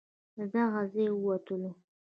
له 0.37 0.45
دغه 0.53 0.81
ځای 0.93 1.07
ووتلو. 1.11 1.71